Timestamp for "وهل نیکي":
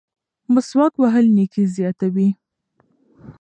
1.01-1.63